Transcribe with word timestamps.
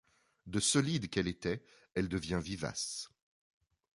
De 0.47 0.59
solide 0.59 1.11
qu’elle 1.11 1.27
était 1.27 1.61
elle 1.93 2.09
devient 2.09 2.39
vivace. 2.43 3.11